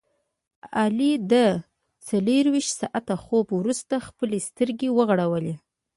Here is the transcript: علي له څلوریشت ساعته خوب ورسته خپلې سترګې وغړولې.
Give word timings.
علي 0.81 1.11
له 1.31 1.45
څلوریشت 2.07 2.71
ساعته 2.81 3.13
خوب 3.23 3.47
ورسته 3.59 3.95
خپلې 4.07 4.37
سترګې 4.47 4.89
وغړولې. 4.97 5.55